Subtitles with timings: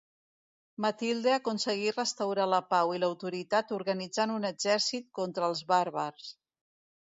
[0.85, 6.35] Matilde aconseguí restaurar la pau i l'autoritat organitzant un exèrcit contra els bàrbars.